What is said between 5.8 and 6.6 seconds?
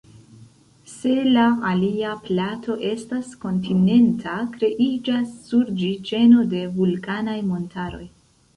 ĝi ĉeno